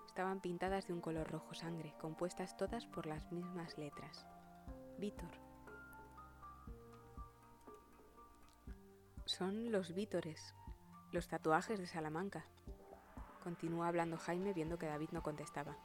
Estaban 0.08 0.42
pintadas 0.42 0.88
de 0.88 0.94
un 0.94 1.02
color 1.02 1.30
rojo 1.30 1.54
sangre, 1.54 1.94
compuestas 2.02 2.58
todas 2.58 2.88
por 2.88 3.06
las 3.06 3.32
mismas 3.32 3.78
letras. 3.78 4.26
Son 9.26 9.72
los 9.72 9.94
vítores, 9.94 10.54
los 11.12 11.28
tatuajes 11.28 11.80
de 11.80 11.88
Salamanca, 11.88 12.46
Continuó 13.44 13.86
hablando 13.86 14.18
Jaime 14.18 14.54
viendo 14.54 14.78
que 14.78 14.86
David 14.86 15.10
no 15.12 15.24
contestaba. 15.24 15.76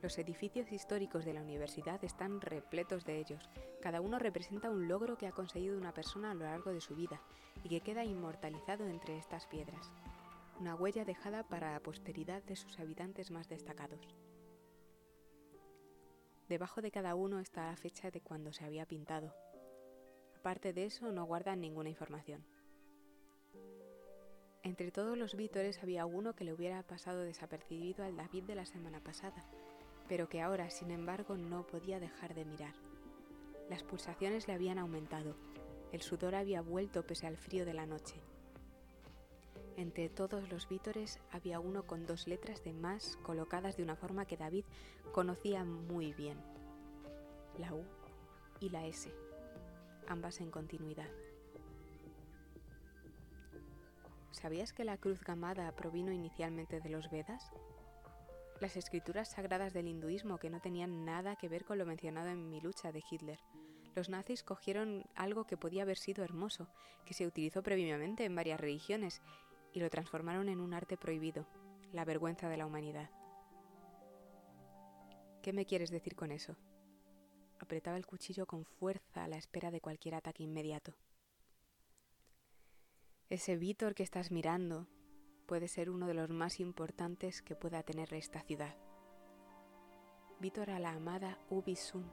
Los 0.00 0.16
edificios 0.16 0.70
históricos 0.70 1.24
de 1.24 1.34
la 1.34 1.42
universidad 1.42 2.02
están 2.04 2.40
repletos 2.40 3.04
de 3.04 3.18
ellos. 3.18 3.50
Cada 3.82 4.00
uno 4.00 4.18
representa 4.18 4.70
un 4.70 4.86
logro 4.86 5.18
que 5.18 5.26
ha 5.26 5.32
conseguido 5.32 5.76
una 5.76 5.92
persona 5.92 6.30
a 6.30 6.34
lo 6.34 6.44
largo 6.44 6.72
de 6.72 6.80
su 6.80 6.94
vida 6.94 7.20
y 7.64 7.68
que 7.68 7.80
queda 7.80 8.04
inmortalizado 8.04 8.86
entre 8.86 9.18
estas 9.18 9.46
piedras. 9.46 9.92
Una 10.60 10.76
huella 10.76 11.04
dejada 11.04 11.42
para 11.42 11.72
la 11.72 11.80
posteridad 11.80 12.42
de 12.44 12.54
sus 12.54 12.78
habitantes 12.78 13.30
más 13.30 13.48
destacados. 13.48 14.14
Debajo 16.50 16.82
de 16.82 16.90
cada 16.90 17.14
uno 17.14 17.38
está 17.38 17.66
la 17.66 17.76
fecha 17.76 18.10
de 18.10 18.20
cuando 18.20 18.52
se 18.52 18.64
había 18.64 18.84
pintado. 18.84 19.32
Aparte 20.36 20.72
de 20.72 20.84
eso, 20.84 21.12
no 21.12 21.24
guardan 21.24 21.60
ninguna 21.60 21.90
información. 21.90 22.44
Entre 24.64 24.90
todos 24.90 25.16
los 25.16 25.36
vítores 25.36 25.80
había 25.80 26.06
uno 26.06 26.34
que 26.34 26.42
le 26.42 26.52
hubiera 26.52 26.82
pasado 26.82 27.20
desapercibido 27.20 28.04
al 28.04 28.16
David 28.16 28.42
de 28.42 28.56
la 28.56 28.66
semana 28.66 28.98
pasada, 28.98 29.48
pero 30.08 30.28
que 30.28 30.40
ahora, 30.40 30.70
sin 30.70 30.90
embargo, 30.90 31.36
no 31.36 31.68
podía 31.68 32.00
dejar 32.00 32.34
de 32.34 32.44
mirar. 32.44 32.74
Las 33.68 33.84
pulsaciones 33.84 34.48
le 34.48 34.54
habían 34.54 34.80
aumentado, 34.80 35.36
el 35.92 36.02
sudor 36.02 36.34
había 36.34 36.62
vuelto 36.62 37.06
pese 37.06 37.28
al 37.28 37.36
frío 37.36 37.64
de 37.64 37.74
la 37.74 37.86
noche. 37.86 38.20
Entre 39.80 40.10
todos 40.10 40.46
los 40.50 40.68
vítores 40.68 41.18
había 41.30 41.58
uno 41.58 41.86
con 41.86 42.04
dos 42.04 42.26
letras 42.26 42.62
de 42.62 42.74
más 42.74 43.16
colocadas 43.22 43.78
de 43.78 43.82
una 43.82 43.96
forma 43.96 44.26
que 44.26 44.36
David 44.36 44.66
conocía 45.10 45.64
muy 45.64 46.12
bien. 46.12 46.36
La 47.56 47.72
U 47.72 47.82
y 48.60 48.68
la 48.68 48.86
S, 48.86 49.10
ambas 50.06 50.42
en 50.42 50.50
continuidad. 50.50 51.08
¿Sabías 54.32 54.74
que 54.74 54.84
la 54.84 54.98
cruz 54.98 55.24
gamada 55.24 55.74
provino 55.74 56.12
inicialmente 56.12 56.80
de 56.80 56.90
los 56.90 57.10
Vedas? 57.10 57.50
Las 58.60 58.76
escrituras 58.76 59.30
sagradas 59.30 59.72
del 59.72 59.88
hinduismo 59.88 60.36
que 60.36 60.50
no 60.50 60.60
tenían 60.60 61.06
nada 61.06 61.36
que 61.36 61.48
ver 61.48 61.64
con 61.64 61.78
lo 61.78 61.86
mencionado 61.86 62.28
en 62.28 62.50
mi 62.50 62.60
lucha 62.60 62.92
de 62.92 63.02
Hitler. 63.10 63.40
Los 63.94 64.10
nazis 64.10 64.42
cogieron 64.42 65.06
algo 65.14 65.46
que 65.46 65.56
podía 65.56 65.84
haber 65.84 65.96
sido 65.96 66.22
hermoso, 66.22 66.68
que 67.06 67.14
se 67.14 67.26
utilizó 67.26 67.62
previamente 67.62 68.26
en 68.26 68.36
varias 68.36 68.60
religiones, 68.60 69.22
y 69.72 69.80
lo 69.80 69.90
transformaron 69.90 70.48
en 70.48 70.60
un 70.60 70.74
arte 70.74 70.96
prohibido, 70.96 71.46
la 71.92 72.04
vergüenza 72.04 72.48
de 72.48 72.56
la 72.56 72.66
humanidad. 72.66 73.10
¿Qué 75.42 75.52
me 75.52 75.66
quieres 75.66 75.90
decir 75.90 76.16
con 76.16 76.32
eso? 76.32 76.56
Apretaba 77.58 77.96
el 77.96 78.06
cuchillo 78.06 78.46
con 78.46 78.64
fuerza 78.64 79.24
a 79.24 79.28
la 79.28 79.36
espera 79.36 79.70
de 79.70 79.80
cualquier 79.80 80.14
ataque 80.14 80.42
inmediato. 80.42 80.94
Ese 83.28 83.56
Vítor 83.56 83.94
que 83.94 84.02
estás 84.02 84.30
mirando 84.30 84.88
puede 85.46 85.68
ser 85.68 85.90
uno 85.90 86.06
de 86.06 86.14
los 86.14 86.30
más 86.30 86.60
importantes 86.60 87.42
que 87.42 87.54
pueda 87.54 87.82
tener 87.82 88.12
esta 88.14 88.40
ciudad. 88.42 88.76
Vítor 90.40 90.70
a 90.70 90.78
la 90.78 90.92
amada 90.92 91.38
Ubi 91.48 91.76
Sunt, 91.76 92.12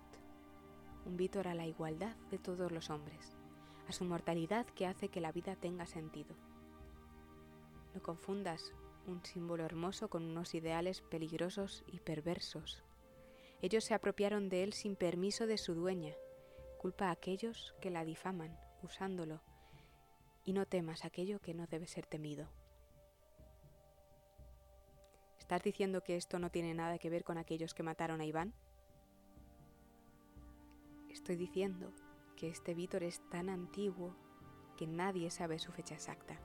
un 1.05 1.17
Vítor 1.17 1.47
a 1.47 1.53
la 1.53 1.65
igualdad 1.65 2.15
de 2.29 2.37
todos 2.37 2.71
los 2.71 2.89
hombres, 2.89 3.37
a 3.87 3.93
su 3.93 4.05
mortalidad 4.05 4.65
que 4.67 4.85
hace 4.85 5.09
que 5.09 5.21
la 5.21 5.31
vida 5.31 5.55
tenga 5.55 5.85
sentido. 5.85 6.35
No 7.97 8.03
confundas 8.03 8.75
un 9.07 9.25
símbolo 9.25 9.65
hermoso 9.65 10.07
con 10.07 10.23
unos 10.23 10.53
ideales 10.53 11.01
peligrosos 11.01 11.83
y 11.87 11.99
perversos. 11.99 12.83
Ellos 13.59 13.85
se 13.85 13.95
apropiaron 13.95 14.49
de 14.49 14.61
él 14.61 14.73
sin 14.73 14.95
permiso 14.95 15.47
de 15.47 15.57
su 15.57 15.73
dueña. 15.73 16.13
Culpa 16.77 17.07
a 17.07 17.11
aquellos 17.11 17.73
que 17.81 17.89
la 17.89 18.05
difaman, 18.05 18.55
usándolo 18.83 19.41
y 20.45 20.53
no 20.53 20.67
temas 20.67 21.05
aquello 21.05 21.39
que 21.39 21.55
no 21.55 21.65
debe 21.65 21.87
ser 21.87 22.05
temido. 22.05 22.47
¿Estás 25.39 25.63
diciendo 25.63 26.03
que 26.03 26.17
esto 26.17 26.37
no 26.37 26.51
tiene 26.51 26.75
nada 26.75 26.99
que 26.99 27.09
ver 27.09 27.23
con 27.23 27.39
aquellos 27.39 27.73
que 27.73 27.81
mataron 27.81 28.21
a 28.21 28.25
Iván? 28.25 28.53
Estoy 31.09 31.35
diciendo 31.35 31.91
que 32.35 32.47
este 32.47 32.75
Vítor 32.75 33.01
es 33.01 33.27
tan 33.31 33.49
antiguo 33.49 34.15
que 34.77 34.85
nadie 34.85 35.31
sabe 35.31 35.57
su 35.57 35.71
fecha 35.71 35.95
exacta. 35.95 36.39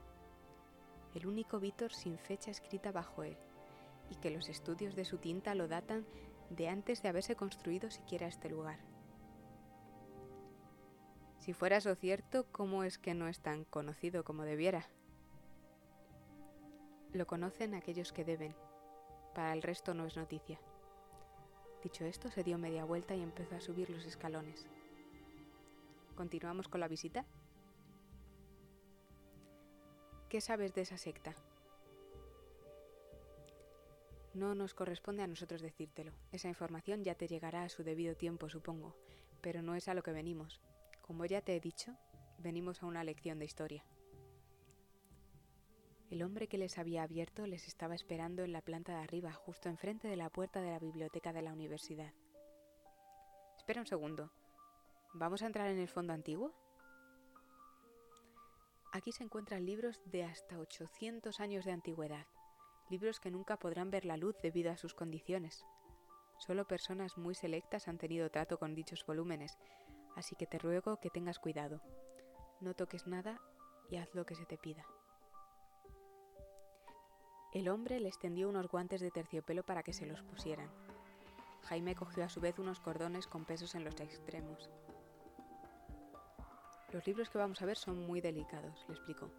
El 1.13 1.27
único 1.27 1.59
Vítor 1.59 1.93
sin 1.93 2.17
fecha 2.17 2.51
escrita 2.51 2.91
bajo 2.91 3.23
él, 3.23 3.37
y 4.09 4.15
que 4.15 4.31
los 4.31 4.49
estudios 4.49 4.95
de 4.95 5.05
su 5.05 5.17
tinta 5.17 5.55
lo 5.55 5.67
datan 5.67 6.05
de 6.49 6.69
antes 6.69 7.01
de 7.01 7.09
haberse 7.09 7.35
construido 7.35 7.89
siquiera 7.91 8.27
este 8.27 8.49
lugar. 8.49 8.79
Si 11.39 11.53
fuera 11.53 11.77
eso 11.77 11.93
cierto, 11.95 12.45
¿cómo 12.51 12.83
es 12.83 12.97
que 12.97 13.13
no 13.13 13.27
es 13.27 13.41
tan 13.41 13.65
conocido 13.65 14.23
como 14.23 14.43
debiera? 14.43 14.87
Lo 17.11 17.27
conocen 17.27 17.73
aquellos 17.73 18.13
que 18.13 18.23
deben. 18.23 18.55
Para 19.35 19.53
el 19.53 19.61
resto 19.61 19.93
no 19.93 20.05
es 20.05 20.15
noticia. 20.15 20.59
Dicho 21.83 22.05
esto, 22.05 22.31
se 22.31 22.43
dio 22.43 22.57
media 22.57 22.85
vuelta 22.85 23.13
y 23.13 23.21
empezó 23.21 23.55
a 23.55 23.61
subir 23.61 23.89
los 23.89 24.05
escalones. 24.05 24.65
¿Continuamos 26.15 26.69
con 26.69 26.79
la 26.79 26.87
visita? 26.87 27.25
¿Qué 30.33 30.41
sabes 30.41 30.73
de 30.73 30.81
esa 30.81 30.97
secta? 30.97 31.35
No 34.33 34.55
nos 34.55 34.73
corresponde 34.73 35.21
a 35.21 35.27
nosotros 35.27 35.61
decírtelo. 35.61 36.11
Esa 36.31 36.47
información 36.47 37.03
ya 37.03 37.13
te 37.13 37.27
llegará 37.27 37.61
a 37.61 37.69
su 37.69 37.83
debido 37.83 38.15
tiempo, 38.15 38.49
supongo, 38.49 38.95
pero 39.41 39.61
no 39.61 39.75
es 39.75 39.87
a 39.87 39.93
lo 39.93 40.01
que 40.01 40.11
venimos. 40.11 40.59
Como 41.03 41.27
ya 41.27 41.41
te 41.41 41.55
he 41.55 41.59
dicho, 41.59 41.95
venimos 42.39 42.81
a 42.81 42.87
una 42.87 43.03
lección 43.03 43.37
de 43.37 43.45
historia. 43.45 43.85
El 46.09 46.23
hombre 46.23 46.47
que 46.47 46.57
les 46.57 46.79
había 46.79 47.03
abierto 47.03 47.45
les 47.45 47.67
estaba 47.67 47.93
esperando 47.93 48.43
en 48.43 48.53
la 48.53 48.61
planta 48.61 48.93
de 48.93 49.03
arriba, 49.03 49.33
justo 49.33 49.69
enfrente 49.69 50.07
de 50.07 50.17
la 50.17 50.31
puerta 50.31 50.61
de 50.63 50.71
la 50.71 50.79
biblioteca 50.79 51.31
de 51.31 51.43
la 51.43 51.53
universidad. 51.53 52.11
Espera 53.55 53.81
un 53.81 53.85
segundo. 53.85 54.31
¿Vamos 55.13 55.43
a 55.43 55.45
entrar 55.45 55.69
en 55.69 55.77
el 55.77 55.89
fondo 55.89 56.11
antiguo? 56.11 56.62
Aquí 58.93 59.11
se 59.11 59.23
encuentran 59.23 59.65
libros 59.65 59.99
de 60.05 60.23
hasta 60.23 60.59
800 60.59 61.39
años 61.39 61.65
de 61.65 61.71
antigüedad, 61.71 62.27
libros 62.91 63.19
que 63.19 63.31
nunca 63.31 63.57
podrán 63.57 63.89
ver 63.89 64.05
la 64.05 64.17
luz 64.17 64.35
debido 64.43 64.71
a 64.71 64.77
sus 64.77 64.93
condiciones. 64.93 65.65
Solo 66.37 66.67
personas 66.67 67.17
muy 67.17 67.33
selectas 67.33 67.87
han 67.87 67.97
tenido 67.97 68.29
trato 68.29 68.59
con 68.59 68.75
dichos 68.75 69.03
volúmenes, 69.03 69.57
así 70.15 70.35
que 70.35 70.45
te 70.45 70.59
ruego 70.59 70.97
que 70.97 71.09
tengas 71.09 71.39
cuidado. 71.39 71.81
No 72.61 72.75
toques 72.75 73.07
nada 73.07 73.41
y 73.89 73.95
haz 73.95 74.13
lo 74.13 74.27
que 74.27 74.35
se 74.35 74.45
te 74.45 74.59
pida. 74.59 74.85
El 77.51 77.69
hombre 77.69 77.99
le 77.99 78.09
extendió 78.09 78.47
unos 78.47 78.67
guantes 78.67 79.01
de 79.01 79.09
terciopelo 79.09 79.63
para 79.63 79.81
que 79.81 79.93
se 79.93 80.05
los 80.05 80.21
pusieran. 80.21 80.69
Jaime 81.63 81.95
cogió 81.95 82.25
a 82.25 82.29
su 82.29 82.41
vez 82.41 82.59
unos 82.59 82.79
cordones 82.79 83.25
con 83.25 83.43
pesos 83.43 83.73
en 83.73 83.85
los 83.85 83.99
extremos. 83.99 84.69
Los 86.93 87.07
libros 87.07 87.31
que 87.31 87.39
vamos 87.39 87.59
a 87.59 87.65
ver 87.65 87.75
son 87.75 88.05
muy 88.05 88.21
delicados, 88.21 88.85
le 88.87 88.93
explicó. 88.93 89.31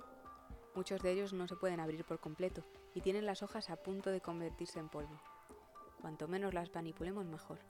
Muchos 0.75 1.01
de 1.03 1.13
ellos 1.13 1.33
no 1.33 1.47
se 1.47 1.55
pueden 1.55 1.79
abrir 1.79 2.05
por 2.05 2.19
completo 2.19 2.65
y 2.95 3.01
tienen 3.01 3.27
las 3.27 3.45
hojas 3.45 3.71
a 3.71 3.77
punto 3.77 4.11
de 4.11 4.21
convertirse 4.21 4.81
en 4.81 4.89
polvo. 4.89 5.21
Cuanto 6.01 6.27
menos 6.27 6.53
las 6.53 6.75
manipulemos, 6.75 7.25
mejor. 7.27 7.61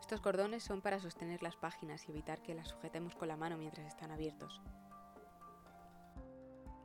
Estos 0.00 0.22
cordones 0.22 0.62
son 0.62 0.80
para 0.80 1.00
sostener 1.00 1.42
las 1.42 1.54
páginas 1.54 2.08
y 2.08 2.12
evitar 2.12 2.40
que 2.40 2.54
las 2.54 2.68
sujetemos 2.68 3.14
con 3.14 3.28
la 3.28 3.36
mano 3.36 3.58
mientras 3.58 3.86
están 3.86 4.10
abiertos. 4.10 4.62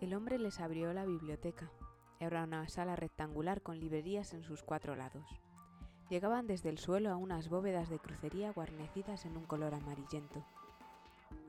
El 0.02 0.14
hombre 0.14 0.38
les 0.38 0.60
abrió 0.60 0.92
la 0.92 1.06
biblioteca. 1.06 1.72
Era 2.20 2.44
una 2.44 2.68
sala 2.68 2.98
rectangular 2.98 3.62
con 3.62 3.80
librerías 3.80 4.34
en 4.34 4.44
sus 4.44 4.62
cuatro 4.62 4.98
lados. 4.98 5.26
Llegaban 6.10 6.48
desde 6.48 6.68
el 6.68 6.80
suelo 6.80 7.12
a 7.12 7.16
unas 7.16 7.48
bóvedas 7.48 7.90
de 7.90 8.00
crucería 8.00 8.52
guarnecidas 8.52 9.24
en 9.24 9.38
un 9.38 9.46
color 9.46 9.74
amarillento. 9.74 10.46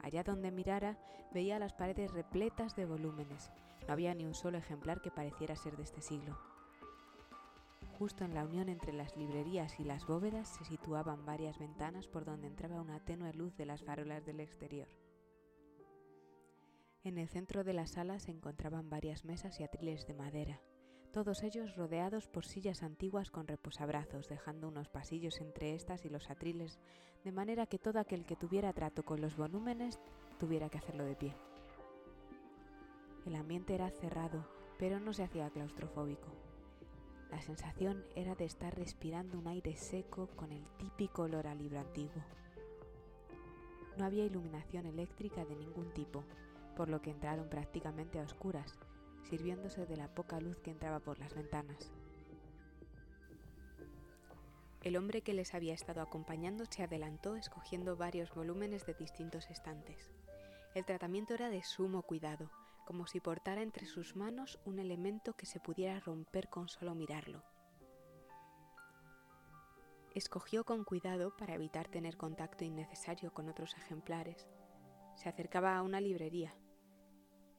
Allá 0.02 0.22
donde 0.22 0.50
mirara 0.50 0.98
veía 1.32 1.58
las 1.58 1.72
paredes 1.72 2.12
repletas 2.12 2.76
de 2.76 2.86
volúmenes. 2.86 3.50
No 3.86 3.92
había 3.92 4.14
ni 4.14 4.24
un 4.24 4.34
solo 4.34 4.58
ejemplar 4.58 5.00
que 5.00 5.10
pareciera 5.10 5.56
ser 5.56 5.76
de 5.76 5.82
este 5.82 6.00
siglo. 6.00 6.38
Justo 7.98 8.24
en 8.24 8.34
la 8.34 8.44
unión 8.44 8.68
entre 8.68 8.92
las 8.92 9.16
librerías 9.16 9.80
y 9.80 9.84
las 9.84 10.06
bóvedas 10.06 10.48
se 10.48 10.64
situaban 10.64 11.24
varias 11.24 11.58
ventanas 11.58 12.06
por 12.06 12.24
donde 12.24 12.46
entraba 12.46 12.80
una 12.80 13.00
tenue 13.00 13.32
luz 13.32 13.56
de 13.56 13.64
las 13.64 13.82
farolas 13.82 14.24
del 14.26 14.40
exterior. 14.40 14.88
En 17.04 17.18
el 17.18 17.28
centro 17.28 17.64
de 17.64 17.72
la 17.72 17.86
sala 17.86 18.18
se 18.18 18.32
encontraban 18.32 18.90
varias 18.90 19.24
mesas 19.24 19.60
y 19.60 19.62
atriles 19.62 20.06
de 20.06 20.14
madera, 20.14 20.60
todos 21.16 21.42
ellos 21.44 21.74
rodeados 21.76 22.28
por 22.28 22.44
sillas 22.44 22.82
antiguas 22.82 23.30
con 23.30 23.48
reposabrazos, 23.48 24.28
dejando 24.28 24.68
unos 24.68 24.90
pasillos 24.90 25.40
entre 25.40 25.74
estas 25.74 26.04
y 26.04 26.10
los 26.10 26.28
atriles, 26.28 26.78
de 27.24 27.32
manera 27.32 27.64
que 27.64 27.78
todo 27.78 28.00
aquel 28.00 28.26
que 28.26 28.36
tuviera 28.36 28.74
trato 28.74 29.02
con 29.02 29.22
los 29.22 29.34
volúmenes 29.34 29.98
tuviera 30.38 30.68
que 30.68 30.76
hacerlo 30.76 31.06
de 31.06 31.16
pie. 31.16 31.34
El 33.24 33.34
ambiente 33.34 33.74
era 33.74 33.90
cerrado, 33.92 34.46
pero 34.78 35.00
no 35.00 35.14
se 35.14 35.22
hacía 35.22 35.48
claustrofóbico. 35.48 36.28
La 37.30 37.40
sensación 37.40 38.04
era 38.14 38.34
de 38.34 38.44
estar 38.44 38.76
respirando 38.76 39.38
un 39.38 39.46
aire 39.46 39.74
seco 39.74 40.26
con 40.36 40.52
el 40.52 40.66
típico 40.76 41.22
olor 41.22 41.46
a 41.46 41.54
libro 41.54 41.80
antiguo. 41.80 42.22
No 43.96 44.04
había 44.04 44.26
iluminación 44.26 44.84
eléctrica 44.84 45.46
de 45.46 45.56
ningún 45.56 45.90
tipo, 45.94 46.24
por 46.76 46.90
lo 46.90 47.00
que 47.00 47.10
entraron 47.10 47.48
prácticamente 47.48 48.20
a 48.20 48.24
oscuras, 48.24 48.78
sirviéndose 49.28 49.86
de 49.86 49.96
la 49.96 50.08
poca 50.08 50.40
luz 50.40 50.58
que 50.60 50.70
entraba 50.70 51.00
por 51.00 51.18
las 51.18 51.34
ventanas. 51.34 51.90
El 54.82 54.96
hombre 54.96 55.22
que 55.22 55.34
les 55.34 55.52
había 55.52 55.74
estado 55.74 56.00
acompañando 56.00 56.64
se 56.64 56.84
adelantó 56.84 57.34
escogiendo 57.34 57.96
varios 57.96 58.32
volúmenes 58.32 58.86
de 58.86 58.94
distintos 58.94 59.50
estantes. 59.50 60.12
El 60.74 60.84
tratamiento 60.84 61.34
era 61.34 61.50
de 61.50 61.64
sumo 61.64 62.02
cuidado, 62.02 62.50
como 62.84 63.08
si 63.08 63.18
portara 63.18 63.62
entre 63.62 63.86
sus 63.86 64.14
manos 64.14 64.60
un 64.64 64.78
elemento 64.78 65.32
que 65.32 65.46
se 65.46 65.58
pudiera 65.58 65.98
romper 65.98 66.48
con 66.48 66.68
solo 66.68 66.94
mirarlo. 66.94 67.42
Escogió 70.14 70.64
con 70.64 70.84
cuidado 70.84 71.36
para 71.36 71.54
evitar 71.54 71.88
tener 71.88 72.16
contacto 72.16 72.64
innecesario 72.64 73.34
con 73.34 73.48
otros 73.48 73.74
ejemplares. 73.76 74.46
Se 75.16 75.28
acercaba 75.28 75.76
a 75.76 75.82
una 75.82 76.00
librería. 76.00 76.54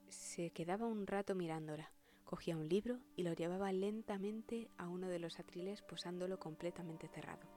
Se 0.10 0.52
quedaba 0.52 0.86
un 0.88 1.08
rato 1.08 1.36
mirándola, 1.36 1.92
cogía 2.24 2.58
un 2.58 2.70
libro 2.70 3.00
y 3.16 3.24
lo 3.24 3.34
llevaba 3.34 3.72
lentamente 3.72 4.70
a 4.78 4.88
uno 4.88 5.08
de 5.08 5.20
los 5.20 5.40
atriles 5.40 5.82
posándolo 5.82 6.40
completamente 6.40 7.08
cerrado. 7.08 7.48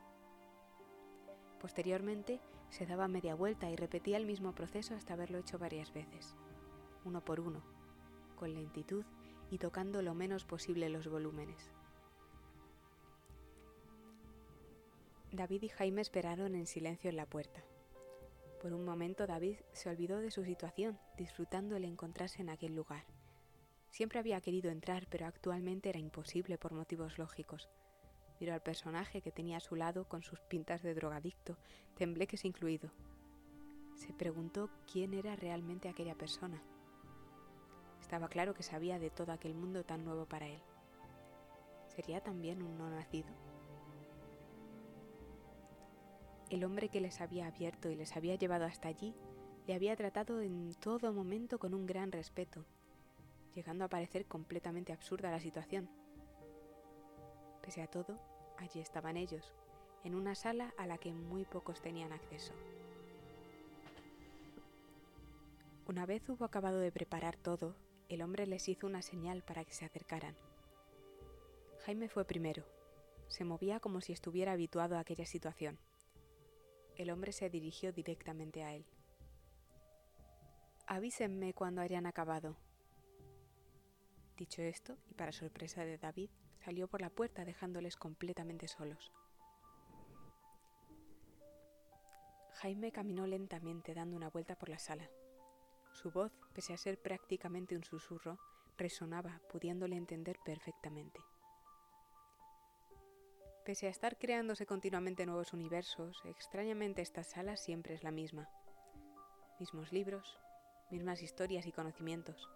Posteriormente 1.60 2.40
se 2.70 2.86
daba 2.86 3.08
media 3.08 3.34
vuelta 3.34 3.70
y 3.70 3.76
repetía 3.76 4.16
el 4.16 4.26
mismo 4.26 4.54
proceso 4.54 4.94
hasta 4.94 5.14
haberlo 5.14 5.38
hecho 5.38 5.58
varias 5.58 5.92
veces 5.92 6.36
uno 7.04 7.24
por 7.24 7.40
uno, 7.40 7.62
con 8.36 8.52
lentitud 8.54 9.04
y 9.50 9.58
tocando 9.58 10.02
lo 10.02 10.14
menos 10.14 10.44
posible 10.44 10.88
los 10.88 11.08
volúmenes. 11.08 11.70
David 15.32 15.62
y 15.62 15.68
Jaime 15.68 16.02
esperaron 16.02 16.54
en 16.54 16.66
silencio 16.66 17.08
en 17.08 17.16
la 17.16 17.26
puerta. 17.26 17.62
Por 18.60 18.74
un 18.74 18.84
momento 18.84 19.26
David 19.26 19.56
se 19.72 19.88
olvidó 19.88 20.18
de 20.18 20.30
su 20.30 20.44
situación, 20.44 20.98
disfrutando 21.16 21.76
el 21.76 21.84
encontrarse 21.84 22.42
en 22.42 22.50
aquel 22.50 22.74
lugar. 22.74 23.04
Siempre 23.88 24.18
había 24.18 24.42
querido 24.42 24.70
entrar, 24.70 25.06
pero 25.08 25.26
actualmente 25.26 25.88
era 25.88 25.98
imposible 25.98 26.58
por 26.58 26.72
motivos 26.72 27.16
lógicos. 27.16 27.70
Miró 28.38 28.52
al 28.52 28.62
personaje 28.62 29.22
que 29.22 29.32
tenía 29.32 29.56
a 29.56 29.60
su 29.60 29.76
lado 29.76 30.06
con 30.06 30.22
sus 30.22 30.40
pintas 30.40 30.82
de 30.82 30.94
drogadicto, 30.94 31.56
tembleques 31.96 32.44
incluido. 32.44 32.90
Se 33.94 34.12
preguntó 34.12 34.68
quién 34.90 35.14
era 35.14 35.36
realmente 35.36 35.88
aquella 35.88 36.14
persona. 36.14 36.62
Estaba 38.00 38.28
claro 38.28 38.52
que 38.52 38.62
sabía 38.62 38.98
de 38.98 39.08
todo 39.08 39.32
aquel 39.32 39.54
mundo 39.54 39.84
tan 39.84 40.04
nuevo 40.04 40.26
para 40.26 40.46
él. 40.46 40.60
¿Sería 41.88 42.20
también 42.22 42.62
un 42.62 42.76
no 42.76 42.90
nacido? 42.90 43.30
El 46.50 46.64
hombre 46.64 46.88
que 46.88 47.00
les 47.00 47.20
había 47.20 47.46
abierto 47.46 47.90
y 47.90 47.94
les 47.94 48.16
había 48.16 48.34
llevado 48.34 48.64
hasta 48.64 48.88
allí 48.88 49.14
le 49.68 49.74
había 49.74 49.94
tratado 49.94 50.40
en 50.40 50.74
todo 50.74 51.12
momento 51.12 51.60
con 51.60 51.74
un 51.74 51.86
gran 51.86 52.10
respeto, 52.10 52.64
llegando 53.54 53.84
a 53.84 53.88
parecer 53.88 54.26
completamente 54.26 54.92
absurda 54.92 55.30
la 55.30 55.38
situación. 55.38 55.88
Pese 57.62 57.82
a 57.82 57.86
todo, 57.86 58.18
allí 58.58 58.80
estaban 58.80 59.16
ellos, 59.16 59.54
en 60.02 60.16
una 60.16 60.34
sala 60.34 60.74
a 60.76 60.88
la 60.88 60.98
que 60.98 61.12
muy 61.12 61.44
pocos 61.44 61.80
tenían 61.80 62.12
acceso. 62.12 62.52
Una 65.86 66.04
vez 66.04 66.28
hubo 66.28 66.44
acabado 66.44 66.80
de 66.80 66.90
preparar 66.90 67.36
todo, 67.36 67.76
el 68.08 68.22
hombre 68.22 68.48
les 68.48 68.68
hizo 68.68 68.88
una 68.88 69.02
señal 69.02 69.44
para 69.44 69.64
que 69.64 69.72
se 69.72 69.84
acercaran. 69.84 70.34
Jaime 71.86 72.08
fue 72.08 72.24
primero. 72.24 72.64
Se 73.28 73.44
movía 73.44 73.78
como 73.78 74.00
si 74.00 74.12
estuviera 74.12 74.50
habituado 74.50 74.96
a 74.96 75.00
aquella 75.00 75.26
situación. 75.26 75.78
El 76.96 77.10
hombre 77.10 77.32
se 77.32 77.50
dirigió 77.50 77.92
directamente 77.92 78.62
a 78.62 78.74
él. 78.74 78.84
Avísenme 80.86 81.54
cuando 81.54 81.80
hayan 81.80 82.06
acabado. 82.06 82.56
Dicho 84.36 84.62
esto, 84.62 84.96
y 85.08 85.14
para 85.14 85.32
sorpresa 85.32 85.84
de 85.84 85.98
David, 85.98 86.30
salió 86.64 86.88
por 86.88 87.00
la 87.00 87.10
puerta 87.10 87.44
dejándoles 87.44 87.96
completamente 87.96 88.68
solos. 88.68 89.12
Jaime 92.54 92.92
caminó 92.92 93.26
lentamente 93.26 93.94
dando 93.94 94.16
una 94.16 94.28
vuelta 94.28 94.56
por 94.56 94.68
la 94.68 94.78
sala. 94.78 95.08
Su 95.92 96.10
voz, 96.10 96.32
pese 96.52 96.74
a 96.74 96.76
ser 96.76 97.00
prácticamente 97.00 97.76
un 97.76 97.84
susurro, 97.84 98.38
resonaba, 98.76 99.40
pudiéndole 99.50 99.96
entender 99.96 100.38
perfectamente. 100.44 101.20
Pese 103.64 103.86
a 103.86 103.90
estar 103.90 104.16
creándose 104.16 104.64
continuamente 104.64 105.26
nuevos 105.26 105.52
universos, 105.52 106.22
extrañamente 106.24 107.02
esta 107.02 107.22
sala 107.22 107.56
siempre 107.56 107.94
es 107.94 108.02
la 108.02 108.10
misma. 108.10 108.48
Mismos 109.58 109.92
libros, 109.92 110.38
mismas 110.90 111.22
historias 111.22 111.66
y 111.66 111.72
conocimientos. 111.72 112.48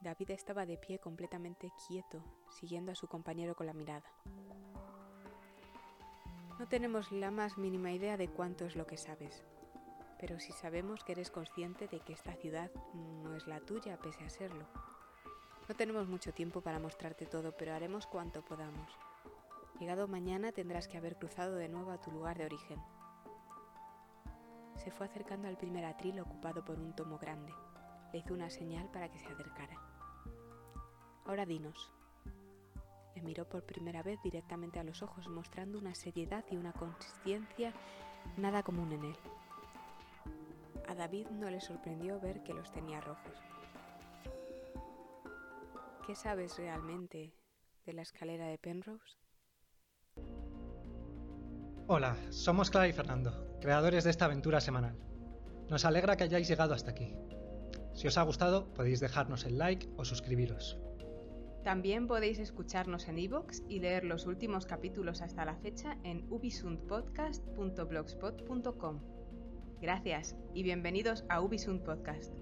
David 0.00 0.30
estaba 0.30 0.66
de 0.66 0.76
pie 0.76 0.98
completamente 0.98 1.70
quieto, 1.86 2.24
siguiendo 2.50 2.90
a 2.90 2.96
su 2.96 3.06
compañero 3.06 3.54
con 3.54 3.66
la 3.66 3.74
mirada. 3.74 4.10
No 6.58 6.66
tenemos 6.68 7.12
la 7.12 7.30
más 7.30 7.58
mínima 7.58 7.92
idea 7.92 8.16
de 8.16 8.28
cuánto 8.28 8.66
es 8.66 8.76
lo 8.76 8.86
que 8.86 8.96
sabes, 8.96 9.44
pero 10.18 10.40
si 10.40 10.52
sabemos 10.52 11.04
que 11.04 11.12
eres 11.12 11.30
consciente 11.30 11.86
de 11.86 12.00
que 12.00 12.12
esta 12.12 12.34
ciudad 12.34 12.70
no 12.94 13.36
es 13.36 13.46
la 13.46 13.60
tuya 13.60 13.98
pese 13.98 14.24
a 14.24 14.30
serlo. 14.30 14.66
No 15.70 15.76
tenemos 15.76 16.08
mucho 16.08 16.34
tiempo 16.34 16.62
para 16.62 16.80
mostrarte 16.80 17.26
todo, 17.26 17.52
pero 17.56 17.72
haremos 17.72 18.04
cuanto 18.04 18.44
podamos. 18.44 18.90
Llegado 19.78 20.08
mañana 20.08 20.50
tendrás 20.50 20.88
que 20.88 20.98
haber 20.98 21.16
cruzado 21.16 21.54
de 21.54 21.68
nuevo 21.68 21.92
a 21.92 22.00
tu 22.00 22.10
lugar 22.10 22.36
de 22.36 22.46
origen. 22.46 22.82
Se 24.74 24.90
fue 24.90 25.06
acercando 25.06 25.46
al 25.46 25.56
primer 25.56 25.84
atril 25.84 26.18
ocupado 26.18 26.64
por 26.64 26.76
un 26.80 26.92
tomo 26.96 27.18
grande. 27.18 27.54
Le 28.12 28.18
hizo 28.18 28.34
una 28.34 28.50
señal 28.50 28.90
para 28.90 29.12
que 29.12 29.20
se 29.20 29.28
acercara. 29.28 29.80
Ahora 31.24 31.46
dinos. 31.46 31.92
Le 33.14 33.22
miró 33.22 33.48
por 33.48 33.62
primera 33.64 34.02
vez 34.02 34.20
directamente 34.24 34.80
a 34.80 34.84
los 34.84 35.04
ojos, 35.04 35.28
mostrando 35.28 35.78
una 35.78 35.94
seriedad 35.94 36.44
y 36.50 36.56
una 36.56 36.72
conciencia 36.72 37.72
nada 38.36 38.64
común 38.64 38.90
en 38.90 39.04
él. 39.04 39.16
A 40.88 40.96
David 40.96 41.28
no 41.28 41.48
le 41.48 41.60
sorprendió 41.60 42.18
ver 42.18 42.42
que 42.42 42.54
los 42.54 42.72
tenía 42.72 43.00
rojos. 43.00 43.49
¿Qué 46.10 46.16
sabes 46.16 46.58
realmente 46.58 47.32
de 47.86 47.92
la 47.92 48.02
escalera 48.02 48.48
de 48.48 48.58
Penrose? 48.58 49.16
Hola, 51.86 52.16
somos 52.30 52.68
Clara 52.68 52.88
y 52.88 52.92
Fernando, 52.92 53.56
creadores 53.60 54.02
de 54.02 54.10
esta 54.10 54.24
aventura 54.24 54.60
semanal. 54.60 54.98
Nos 55.68 55.84
alegra 55.84 56.16
que 56.16 56.24
hayáis 56.24 56.48
llegado 56.48 56.74
hasta 56.74 56.90
aquí. 56.90 57.14
Si 57.94 58.08
os 58.08 58.18
ha 58.18 58.24
gustado, 58.24 58.74
podéis 58.74 58.98
dejarnos 58.98 59.44
el 59.44 59.56
like 59.56 59.88
o 59.96 60.04
suscribiros. 60.04 60.80
También 61.62 62.08
podéis 62.08 62.40
escucharnos 62.40 63.06
en 63.06 63.16
iVoox 63.16 63.62
y 63.68 63.78
leer 63.78 64.02
los 64.02 64.26
últimos 64.26 64.66
capítulos 64.66 65.22
hasta 65.22 65.44
la 65.44 65.58
fecha 65.58 65.96
en 66.02 66.26
ubisundpodcast.blogspot.com. 66.28 69.00
Gracias 69.80 70.34
y 70.54 70.64
bienvenidos 70.64 71.24
a 71.28 71.40
Ubisund 71.40 71.84
Podcast. 71.84 72.34